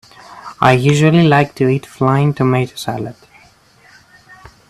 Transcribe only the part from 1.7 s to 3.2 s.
flying tomato salad.